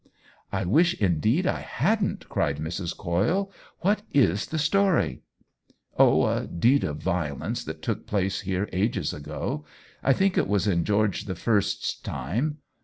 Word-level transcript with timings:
"I 0.51 0.65
wish, 0.65 0.95
indeed, 0.99 1.45
I 1.45 1.59
hadn't!" 1.59 2.27
cried 2.27 2.57
Mrs. 2.57 2.97
Coyle." 2.97 3.51
What 3.81 4.01
is 4.11 4.47
the 4.47 4.57
story?" 4.57 5.21
"Oh, 5.99 6.25
a 6.25 6.47
deed 6.47 6.83
of 6.83 6.97
violence 6.97 7.63
that 7.65 7.83
took 7.83 8.07
place 8.07 8.39
here 8.41 8.67
ages 8.73 9.13
ago. 9.13 9.63
I 10.01 10.13
think 10.13 10.39
it 10.39 10.47
was 10.47 10.65
in 10.65 10.85
George 10.85 11.25
the 11.25 11.35
First's 11.35 11.93
time. 11.95 12.57